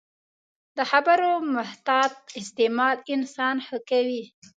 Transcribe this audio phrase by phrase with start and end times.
[0.77, 4.23] د خبرو محتاط استعمال انسان ښه کوي